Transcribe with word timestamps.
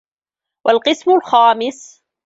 وَالْقِسْمُ 0.65 1.11
الْخَامِسُ 1.11 2.01